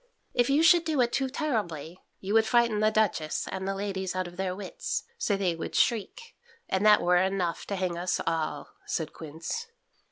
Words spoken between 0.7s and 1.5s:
do it too